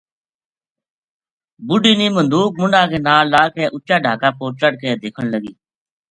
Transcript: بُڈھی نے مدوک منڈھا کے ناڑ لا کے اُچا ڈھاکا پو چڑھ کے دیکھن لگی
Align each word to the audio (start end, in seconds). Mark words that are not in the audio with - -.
بُڈھی 1.67 1.93
نے 1.99 2.07
مدوک 2.15 2.51
منڈھا 2.59 2.83
کے 2.91 2.97
ناڑ 3.05 3.23
لا 3.33 3.43
کے 3.55 3.63
اُچا 3.75 3.95
ڈھاکا 4.03 4.29
پو 4.37 4.45
چڑھ 4.59 4.77
کے 4.81 4.89
دیکھن 5.01 5.25
لگی 5.33 5.51